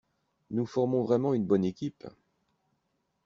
[0.49, 2.07] Nous formons vraiment une bonne équipe.